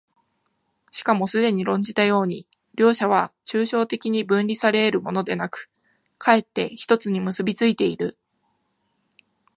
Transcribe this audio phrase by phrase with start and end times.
[0.89, 5.69] しかもすでに論じたように、両者は抽象的に分離され得るものでなく、
[6.17, 8.17] 却って一つに結び付いている。